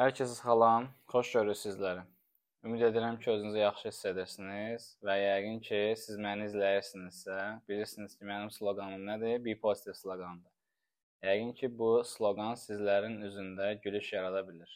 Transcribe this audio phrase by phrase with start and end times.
[0.00, 2.02] Hər kəsə salam, xoş görürük sizləri.
[2.64, 7.34] Ümid edirəm ki, özünüzü yaxşı hiss edirsiniz və yəqin ki, siz məni izləyirsinizsə,
[7.68, 9.34] bilirsiniz ki, mənim sloqanım nədir?
[9.44, 10.54] Be positive sloqanıdır.
[11.28, 14.72] Yəqin ki, bu sloqan sizlərin üzündə gülüş yarada bilər.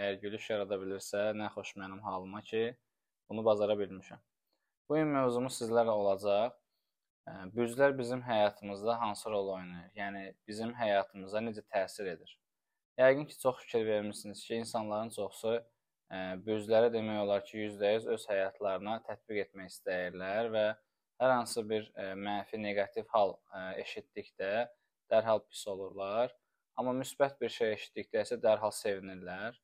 [0.00, 2.64] Əgər gülüş yarada bilirsə, nə xoş mənim halıma ki,
[3.28, 4.24] bunu bacara bilmişəm.
[4.88, 6.56] Bu gün mövzumuz sizlərlə olacaq.
[7.60, 9.94] Bürclər bizim həyatımızda hansı rol oynayır?
[10.00, 12.38] Yəni bizim həyatımıza necə təsir edir?
[12.98, 18.24] Yəqin ki, çox fikir vermisiniz ki, insanların çoxusu ə, bürcləri demək olar ki, %100 öz
[18.30, 20.64] həyatlarına tətbiq etmək istəyirlər və
[21.20, 24.50] hər hansı bir ə, mənfi, neqativ hal ə, eşitdikdə
[25.12, 26.32] dərhal pis olurlar.
[26.80, 29.60] Amma müsbət bir şey eşitdikdə isə dərhal sevinirlər.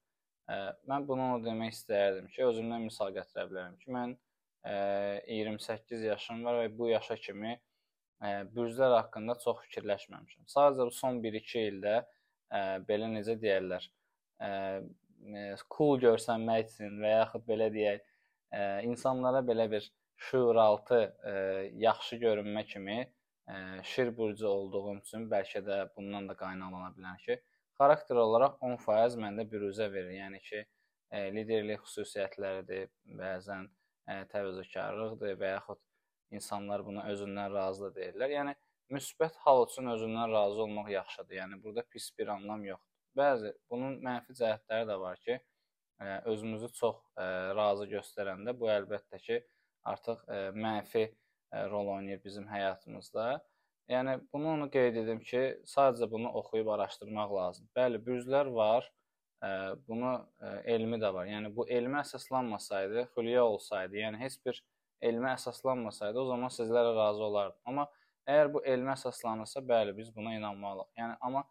[0.53, 0.61] Ə,
[0.93, 4.17] mən bunu demək istəyərdim ki, özümdən misal gətirə bilərəm ki, mən
[4.69, 4.77] ə,
[5.41, 10.51] 28 yaşım var və bu yaşa kimi ə, bürclər haqqında çox fikirləşməmişəm.
[10.53, 12.03] Sadəcə bu son 1-2 ildə
[12.89, 13.87] belə necə deyərlər,
[14.43, 14.51] ə,
[15.73, 18.03] cool görsənmək üçün və yaxud belə deyək,
[18.53, 19.89] ə, insanlara belə bir
[20.29, 21.35] şuuraltı ə,
[21.83, 23.57] yaxşı görünmə kimi ə,
[23.93, 27.39] şir burcu olduğum üçün bəlkə də bundan da qaynaqlana bilər ki,
[27.81, 30.13] xarakter olaraq 10% məndə büruzə verir.
[30.19, 30.65] Yəni ki,
[31.13, 32.91] ə, liderlik xüsusiyyətləridir,
[33.23, 33.71] bəzən
[34.07, 35.81] ə, təvəzzökarlıqdır və yaxud
[36.33, 38.37] insanlar buna özündən razı deyirlər.
[38.39, 38.55] Yəni
[38.93, 41.37] müsbət hal üçün özündən razı olmaq yaxşıdır.
[41.37, 42.89] Yəni burada pis bir anlam yoxdur.
[43.21, 45.39] Bəzi bunun mənfi cəhətləri də var ki,
[46.01, 47.27] e, özümüzü çox e,
[47.59, 49.41] razı göstərəndə bu əlbəttə ki,
[49.93, 51.05] artıq e, mənfi
[51.73, 53.27] rol oynayır bizim həyatımızda.
[53.93, 57.69] Yəni bunu onu qeyd edim ki, sadəcə bunu oxuyub araşdırmaq lazım.
[57.77, 58.87] Bəli, bürclər var.
[59.89, 60.13] Bunu
[60.71, 61.27] elmi də var.
[61.27, 64.63] Yəni bu elmə əsaslanmasaydı, xülyə olsaydı, yəni heç bir
[65.03, 67.59] elmə əsaslanmasaydı, o zaman sizlərlə razı olardım.
[67.67, 67.89] Amma
[68.31, 70.91] Əgər bu elmə əsaslanırsa, bəli, biz buna inanmalıyıq.
[70.99, 71.43] Yəni amma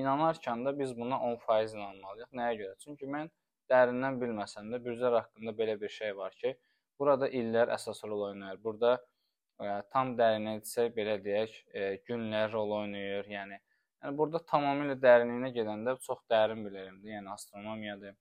[0.00, 2.32] inanarkən də biz buna 10% inanmalıyıq.
[2.40, 2.78] Nəyə görə?
[2.82, 3.30] Çünki mən
[3.70, 6.56] dərindən bilməsəm də bürclər haqqında belə bir şey var ki,
[6.98, 8.58] burada illər əsas rol oynayır.
[8.64, 13.30] Burada ə, e, tam dərinə etsək, belə deyək, ə, e, günlər rol oynayır.
[13.32, 18.16] Yəni yəni burada tamamilə dərinliyinə gedəndə çox dərin bir elmdir, yəni astronomiyadır.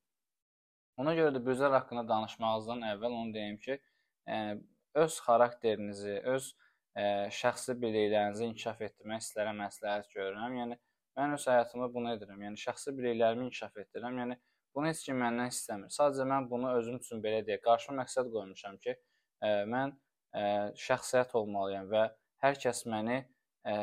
[1.02, 4.60] Ona görə də bürclər haqqında danışmağınızdan əvvəl onu deyim ki, ə, e,
[5.06, 6.54] öz xarakterinizi, öz
[6.96, 10.58] ə, şəxsi biliklərinizi inkişaf etdirmək sizlərə məsləhət görürəm.
[10.62, 10.78] Yəni
[11.20, 12.42] mən öz həyatımda bunu edirəm.
[12.48, 14.20] Yəni şəxsi biliklərimi inkişaf etdirirəm.
[14.24, 14.38] Yəni
[14.76, 15.92] bunu heç kim məndən istəmir.
[15.96, 18.96] Sadəcə mən bunu özüm üçün belə deyək, qarşıma məqsəd qoymuşam ki,
[19.44, 20.44] ə, mən ə,
[20.88, 22.06] şəxsiyyət olmalıyam və
[22.46, 23.76] hər kəs məni ə,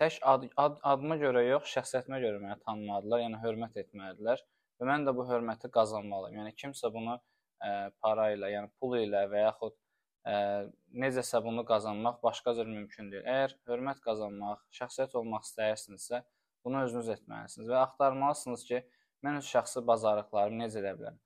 [0.00, 4.44] tək ad, ad, adıma görə yox, şəxsiyyətimə görə məni tanımalıdırlar, yəni hörmət etməlidirlər
[4.80, 6.42] və mən də bu hörməti qazanmalıyam.
[6.42, 7.72] Yəni kimsə bunu ə,
[8.04, 9.76] para ilə, yəni pul ilə və yaxud
[10.24, 13.24] necəsə bunu qazanmaq başqa cür mümkün deyil.
[13.26, 16.22] Əgər hörmət qazanmaq, şəxsiyyət olmaq istəyirsinizsə,
[16.64, 18.82] bunu özünüz etməlisiniz və axtarmalısınız ki,
[19.26, 21.18] mən öz şəxsi bacarıqlarımı necə edə bilərəm.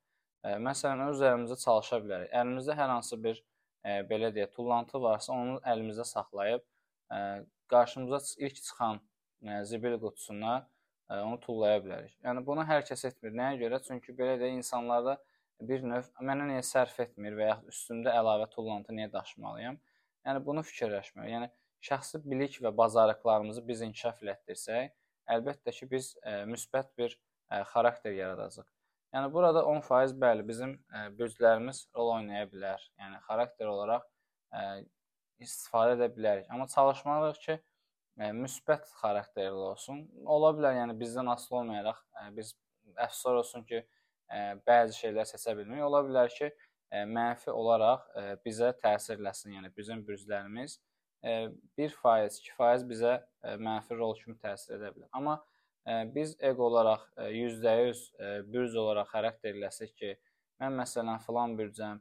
[0.62, 2.32] Məsələn, öz üzərimizdə çalışa bilərik.
[2.40, 3.40] Əlimizdə hər hansı bir
[3.82, 7.20] ə, belə deyə tullantı varsa, onu əlimizdə saxlayıb ə,
[7.72, 12.14] qarşımıza ilk çıxan ə, zibil qutusuna ə, onu tullaya bilərik.
[12.24, 13.34] Yəni bunu hər kəs etmir.
[13.40, 13.82] Nəyə görə?
[13.88, 15.18] Çünki belə deyə insanlarda
[15.60, 19.78] bir növ mənə niyə sərf etmir və yaxud üstümdə əlavə tullantı niyə daşımalıyam?
[20.26, 21.28] Yəni bunu fikirləşmək.
[21.30, 21.48] Yəni
[21.88, 24.92] şəxsi bilik və bacarıqlarımızı biz inkişaf elətdirsək,
[25.36, 28.68] əlbəttə ki, biz ə, e, müsbət bir ə, e, xarakter yaradacağıq.
[29.14, 32.82] Yəni burada 10% bəli bizim ə, e, bürclərimiz rol oynaya bilər.
[33.00, 34.06] Yəni xarakter olaraq
[34.52, 34.66] ə,
[35.42, 36.50] istifadə edə bilərik.
[36.52, 37.58] Amma çalışmalıyıq ki,
[38.20, 40.04] ə, müsbət xarakterli olsun.
[40.36, 42.54] Ola bilər, yəni bizdən asılı olmayaraq ə, biz
[42.94, 43.82] əfsuslar olsun ki,
[44.66, 45.84] bəzi şeylər seçə bilmirik.
[45.86, 46.50] Ola bilər ki,
[47.10, 48.06] mənfi olaraq
[48.46, 50.78] bizə təsir eləsin, yəni bizim bürclərimiz
[51.26, 53.18] 1%, 2% bizə
[53.58, 55.10] mənfi rol kimi təsir edə bilər.
[55.12, 55.38] Amma
[56.14, 58.02] biz eqo olaraq %100
[58.52, 60.14] bürc olaraq xarakter eləsək ki,
[60.62, 62.00] mən məsələn filan bürcəm,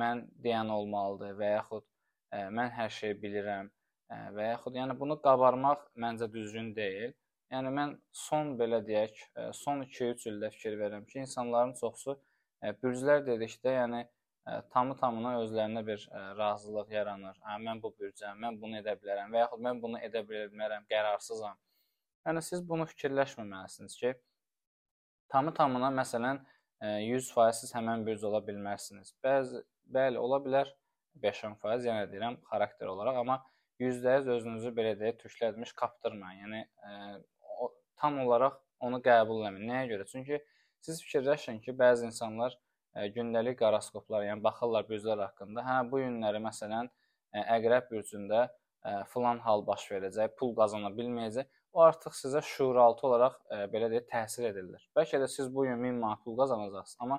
[0.00, 1.86] mən deyən olmalıdır və yaxud
[2.56, 3.70] mən hər şeyi bilirəm
[4.36, 7.12] və yaxud yəni bunu qabarmaq məncə düzgün deyil.
[7.52, 12.72] Yəni mən son belə deyək, e, son 2-3 ildə fikir verirəm ki, insanların çoxusu e,
[12.82, 16.04] bürclər dedikdə, yəni e, tamı tamına özlərinə bir
[16.40, 17.38] razılıq yaranır.
[17.46, 21.56] Hə, mən bu bürcəm, mən bunu edə bilərəm və yaxud mən bunu edə bilmərəm, qərarsızam.
[22.28, 24.12] Yəni siz bunu fikirləşməməlisiniz ki,
[25.32, 26.42] tamı tamına məsələn
[26.84, 29.14] 100% siz həmən bürc ola bilməzsiniz.
[29.24, 29.62] Bəzi
[29.96, 30.68] bəli, ola bilər
[31.22, 33.38] 5-10%, yəni deyirəm xarakter olaraq, amma
[33.80, 36.44] %100 özünüzü belə deyək, tüklətmiş kaptırmayın.
[36.44, 36.62] Yəni
[38.00, 39.68] tam olaraq onu qəbul eləməyin.
[39.70, 40.06] Nəyə görə?
[40.12, 40.38] Çünki
[40.84, 45.64] siz fikirləşin ki, bəzi insanlar ə, e, gündəlik qoroskoplar, yəni baxırlar bürclər haqqında.
[45.66, 46.92] Hə, bu günləri məsələn ə,
[47.32, 48.50] e, Əqrəb bürcündə ə,
[48.90, 51.54] e, filan hal baş verəcək, pul qazana bilməyəcək.
[51.78, 54.86] o artıq sizə şuuraltı olaraq ə, belə deyək təsir edilir.
[54.96, 57.18] Bəlkə də siz bu gün 1000 manat pul qazanacaqsınız, amma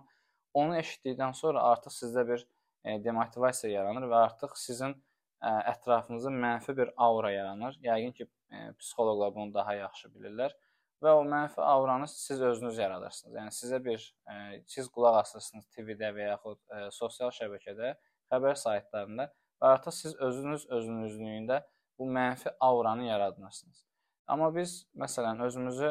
[0.57, 2.41] onu eşitdikdən sonra artıq sizdə bir
[2.83, 7.77] ə, demotivasiya yaranır və artıq sizin ə, ətrafınızda mənfi bir aura yaranır.
[7.85, 10.57] Yəqin ki, ə, psixoloqlar bunu daha yaxşı bilirlər
[11.03, 13.35] və o mənfi auranı siz özünüz yaradırsınız.
[13.39, 14.37] Yəni sizə bir ə,
[14.67, 17.93] siz qulaq asırsınız TV-də və yaxud ə, sosial şəbəkədə,
[18.33, 19.29] xəbər saytlarında
[19.61, 21.61] və artıq siz özünüz özünüzlüyündə
[21.99, 23.85] bu mənfi auranı yaradılırsınız.
[24.27, 25.89] Amma biz məsələn özümüzü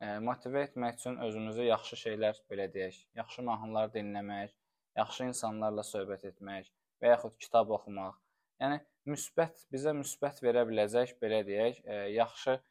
[0.00, 4.54] e, motive etmək üçün özümüzü yaxşı şeylər belə deyək, yaxşı mahnılar dinləmək,
[4.96, 6.70] yaxşı insanlarla söhbət etmək
[7.02, 8.16] və yaxud kitab oxumaq.
[8.62, 8.80] Yəni
[9.12, 12.62] müsbət bizə müsbət verə biləcək belə deyək, e, yaxşı e,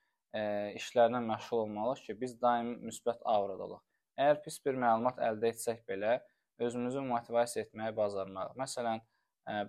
[0.79, 3.83] işlərlə məşğul olmalıyıq ki, biz daim müsbət aurada olaq.
[4.19, 6.19] Əgər pis bir məlumat əldə etsək belə
[6.59, 8.55] özümüzü motivasiya etməyi bacarmalıyıq.
[8.59, 9.03] Məsələn,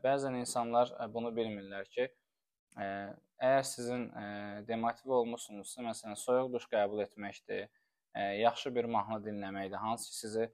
[0.02, 2.08] bəzən insanlar bunu bilmirlər ki,
[2.76, 4.04] Əgər sizin
[4.68, 7.70] demotivə olmusunuzsa, məsələn, soyuq duş qəbul etməkdir,
[8.40, 10.46] yaxşı bir mahnı dinləməkdir, hansı ki sizi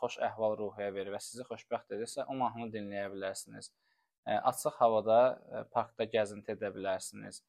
[0.00, 3.70] xoş əhval-ruhiyyə verir və sizi xoşbəxt edirsə, o mahnını dinləyə bilərsiniz.
[4.50, 5.20] Açıq havada
[5.74, 7.42] parkda gəzinti edə bilərsiniz.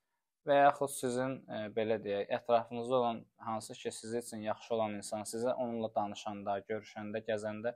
[0.47, 1.37] Və yaxud sizin
[1.75, 7.23] belə deyək, ətrafınızda olan hansı ki sizin üçün yaxşı olan insan sizə onunla danışanda, görüşəndə,
[7.29, 7.71] gəzəndə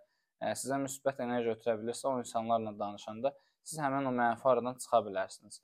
[0.60, 3.32] sizə müsbət enerji ötürə bilirsə, o insanlarla danışanda
[3.64, 5.62] siz həmin o mənfi aradan çıxa bilərsiniz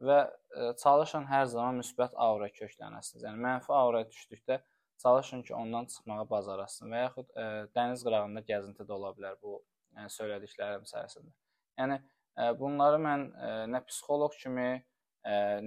[0.00, 3.24] və ə, çalışın hər zaman müsbət aura köklənəsiniz.
[3.26, 4.60] Yəni mənfi auraya düşdükdə
[5.02, 7.46] çalışın ki, ondan çıxmağa bacarasınız və yaxud ə,
[7.76, 9.58] dəniz qırağında gəzinti də ola bilər bu
[9.96, 11.32] yəni, söylədiklərim sayəsində.
[11.80, 14.70] Yəni ə, bunları mən ə, nə psixoloq kimi,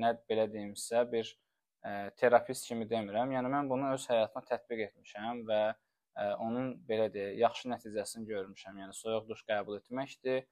[0.04, 3.36] nə belə deyimsə bir ə, terapist kimi demirəm.
[3.36, 8.82] Yəni mən bunu öz həyatıma tətbiq etmişəm və ə, onun belə deyək, yaxşı nəticəsini görmüşəm.
[8.84, 10.44] Yəni soyuq duş qəbul etməkdir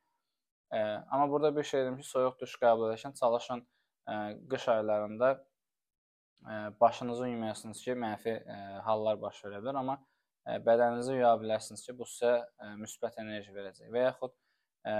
[0.71, 0.80] Ə,
[1.12, 3.63] amma burada bir şey dedim ki, soyuq duş qəbul edərkən çalışın
[4.07, 4.13] ə,
[4.53, 9.98] qış aylarında ə, başınızı yumayasınız ki, mənfi ə, hallar baş verə bilər, amma
[10.48, 13.89] ə, bədəninizi yuya bilərsiniz ki, bu sizə ə, müsbət enerji verəcək.
[13.92, 14.38] Və yaxud
[14.88, 14.95] ə,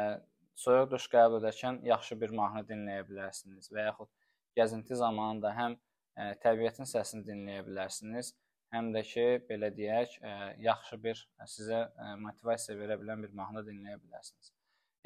[0.64, 4.12] soyuq duş qəbul edərkən yaxşı bir mahnı dinləyə bilərsiniz və yaxud
[4.60, 8.34] gəzinti zamanı da həm ə, təbiətin səsini dinləyə bilərsiniz,
[8.76, 10.34] həm də ki, belə deyək, ə,
[10.70, 11.22] yaxşı bir
[11.54, 14.52] sizə ə, motivasiya verə bilən bir mahnı dinləyə bilərsiniz.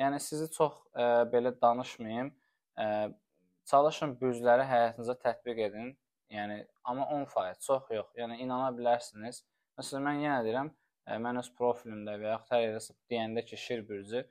[0.02, 2.32] Yəni sizi çox ə, e, belə danışmayım.
[2.76, 2.88] Ə, e,
[3.72, 5.94] çalışın bürcləri həyatınıza tətbiq edin.
[6.34, 8.10] Yəni amma 10% çox yox.
[8.20, 9.44] Yəni inana bilərsiniz.
[9.80, 10.72] Məsələn mən yenə deyirəm,
[11.06, 14.26] ə, e, mən öz profilimdə və yaxud hər yerdə deyəndə ki, şir bürcü,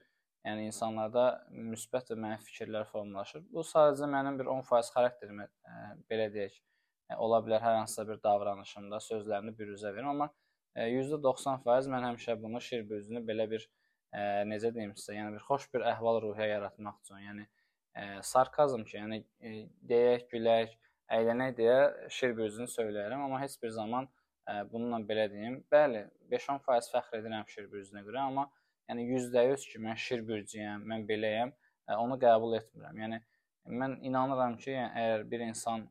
[0.45, 3.45] yəni insanlarda müsbət və mənfi fikirlər formalaşır.
[3.53, 5.77] Bu sadəcə mənim bir 10% xarakterimə ə,
[6.11, 6.57] belə deyək,
[7.11, 10.29] ə, ola bilər hər hansısa bir davranışımda sözlərini bürüzə verirəm, amma
[10.77, 15.47] ə, %90% mən həmişə bunu şir bürcünü belə bir ə, necə deyim sizə, yəni bir
[15.49, 19.55] xoş bir əhval-ruhiyyə yaratmaq üçün, yəni ə, sarkazm ki, yəni ə,
[19.93, 20.77] deyək, gülək,
[21.15, 21.79] əylənək deyə
[22.13, 24.11] şir bürcünü söyləyirəm, amma heç bir zaman
[24.45, 28.47] ə, bununla belə deyim, bəli, 5-10% fəxr edirəm şir bürcünə görə, amma
[28.91, 31.53] yəni %100 ki, mən şir bürcüyəm, mən beləyəm,
[31.89, 33.03] ə, onu qəbul etmirəm.
[33.05, 33.21] Yəni
[33.83, 35.87] mən inanıram ki, yəni əgər bir insan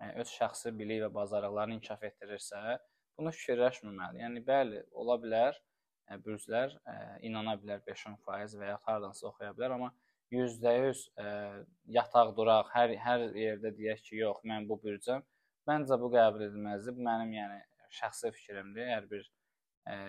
[0.00, 2.78] ə, öz şəxsi bilik və bacarıqlarını inkişaf etdirirsə,
[3.18, 4.22] bunu fikirləşməməli.
[4.24, 5.62] Yəni bəli, ola bilər,
[6.22, 6.74] bürclər
[7.26, 9.90] inana bilər 5-10% və ya hardansa oxuya bilər, amma
[10.34, 11.00] %100
[11.96, 15.24] yataq duraq, hər hər yerdə deyək ki, yox, mən bu bürcəm.
[15.66, 16.94] Məncə bu qəbul edilməzdir.
[16.96, 17.60] Bu mənim yəni
[17.98, 18.90] şəxsi fikrimdir.
[18.90, 19.26] Hər bir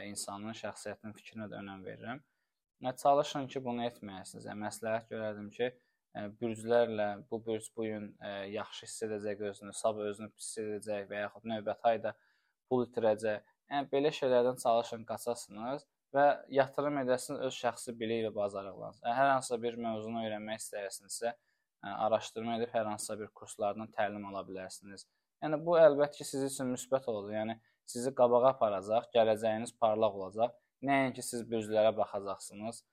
[0.08, 2.22] insanın şəxsiyyətinin fikrinə də önəm verirəm.
[2.86, 4.46] Nə çalışın ki, bunu etməyəsiniz.
[4.50, 5.70] Yəni məsləhət görərdim ki,
[6.14, 11.08] ə, bürclərlə bu bürc bu gün ə, yaxşı hiss edəcək özünü, sabah özünü pis edəcək
[11.12, 12.14] və yaxud növbəti ayda
[12.70, 13.54] pul itirəcək.
[13.72, 16.26] Yəni belə şeylərdən çalışın qaçasınız və
[16.60, 19.16] yatırım edəsiniz öz şəxsi bilik və bacarıqlarınıza.
[19.20, 21.34] Hər hansısa bir mövzunu öyrənmək istəyirsinizsə,
[22.08, 25.06] araşdırma edib hər hansısa bir kurslardan təlim ala bilərsiniz.
[25.44, 27.36] Yəni bu əlbəttə ki, sizin üçün müsbət olacaq.
[27.42, 27.58] Yəni
[27.94, 30.54] sizi qabağa aparacaq, gələcəyiniz parlaq olacaq.
[30.88, 32.84] Nəinki siz bürclərə baxacaqsınız.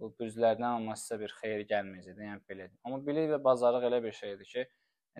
[0.00, 2.70] Bu bürclərdən amma sizə bir xeyir gəlməyəcək, yəni belə.
[2.84, 4.64] Amma bilik və bacarıq elə bir şeydir ki,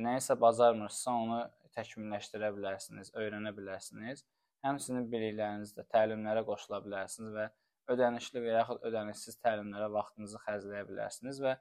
[0.07, 1.39] nəyisə bacarmırsınızsa onu
[1.77, 4.25] təkmilləşdirə bilərsiniz, öyrənə bilərsiniz.
[4.67, 7.47] Həmçinin biliklərinizdə təlimlərə qoşula bilərsiniz və
[7.93, 11.55] ödənişli və yaxud ödənişsiz təlimlərə vaxtınızı xərcləyə bilərsiniz və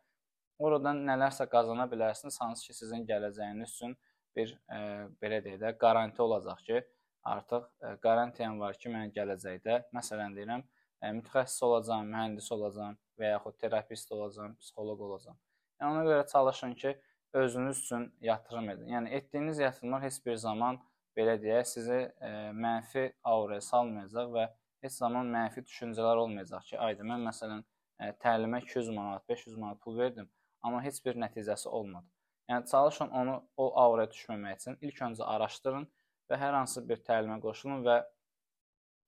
[0.66, 3.96] oradan nələrsə qazana bilərsiniz, hansı ki, sizin gələcəyiniz üçün
[4.36, 4.80] bir e,
[5.22, 6.82] belə deyək də qaranti olacaq ki,
[7.26, 10.64] artıq e, qarantiyam var ki, mən gələcəkdə, məsələn deyirəm,
[11.02, 15.38] e, mütəxəssis olacağam, mühəndis olacağam və yaxud terapist olacağam, psixoloq olacağam.
[15.82, 16.96] Yəni ona görə çalışın ki,
[17.34, 18.88] özünüz üçün yatırım edin.
[18.88, 20.80] Yəni etdiyiniz yatırımlar heç bir zaman
[21.18, 24.48] belə deyək, sizi ə, e, mənfi auraya salmayacaq və
[24.86, 29.58] heç zaman mənfi düşüncələr olmayacaq ki, ayda mən məsələn ə, e, təlimə 200 manat, 500
[29.58, 30.30] manat pul verdim,
[30.62, 32.08] amma heç bir nəticəsi olmadı.
[32.50, 35.88] Yəni çalışın onu o auraya düşməmək üçün ilk öncə araşdırın
[36.30, 38.00] və hər hansı bir təlimə qoşulun və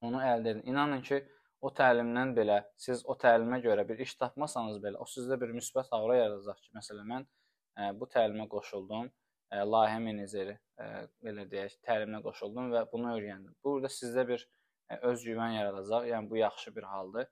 [0.06, 0.64] onu əldə edin.
[0.72, 1.20] İnanın ki,
[1.60, 5.90] o təlimdən belə siz o təlimə görə bir iş tapmasanız belə, o sizdə bir müsbət
[5.98, 9.10] aura yaradacaq ki, məsələn mən ə, bu təlimə qoşuldum,
[9.50, 10.88] ə, layihə meneceri, ə,
[11.24, 13.56] belə deyək, təliminə qoşuldum və bunu öyrəndim.
[13.64, 16.06] Burada sizdə bir ə, özgüvən yaradacaq.
[16.12, 17.30] Yəni bu yaxşı bir haldır.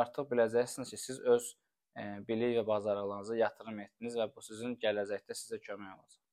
[0.00, 1.54] Artıq biləcəksiniz ki, siz öz
[2.28, 6.29] bilik və bacarıqlarınıza yatırım etdiniz və bu sizin gələcəkdə sizə kömək olacaq.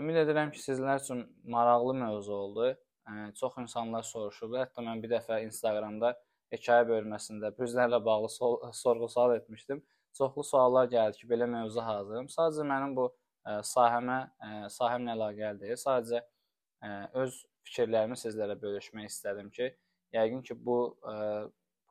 [0.00, 1.18] Ümid edirəm ki, sizlər üçün
[1.54, 2.66] maraqlı mövzu oldu.
[3.10, 4.62] Ə, çox insanlar soruşublar.
[4.64, 6.14] Hətta mən bir dəfə Instagramda
[6.54, 8.30] hekayə bölməsində bürclərlə bağlı
[8.78, 9.82] sorğu-sual etmişdim.
[10.16, 12.30] Çoxlu suallar gəldi ki, belə mövzu hazırım.
[12.32, 15.80] Sadəcə mənim bu ə, sahəmə, ə, sahəmlə əlaqəli deyil.
[15.82, 16.92] Sadəcə ə,
[17.22, 17.36] öz
[17.68, 19.68] fikirlərimi sizlərlə bölüşmək istədim ki,
[20.16, 21.16] yəqin ki, bu ə,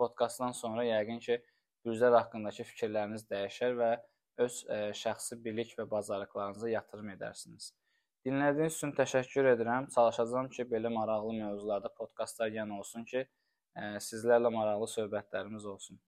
[0.01, 1.37] podkastdan sonra yəqin ki,
[1.85, 3.91] bürclər haqqındakı fikirləriniz dəyişər və
[4.47, 7.69] öz ə, şəxsi bilik və bacarıqlarınıza yatırım edərsiniz.
[8.27, 9.85] Dinlədiyiniz üçün təşəkkür edirəm.
[9.95, 13.21] Çalışacağam ki, belə maraqlı mövzularda podkastlar yenə olsun ki,
[14.07, 15.97] sizlərlə maraqlı söhbətlərimiz olsun.